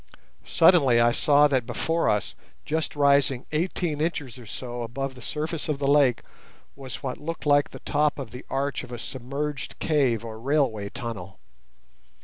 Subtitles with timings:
[0.47, 2.33] Suddenly I saw that before us,
[2.65, 6.23] just rising eighteen inches or so above the surface of the lake,
[6.75, 10.89] was what looked like the top of the arch of a submerged cave or railway
[10.89, 11.37] tunnel.